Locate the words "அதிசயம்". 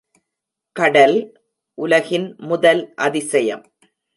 2.95-3.63